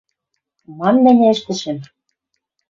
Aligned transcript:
Мам 0.77 0.95
мӹньӹ 1.03 1.27
ӹштӹшӹм?.. 1.33 1.77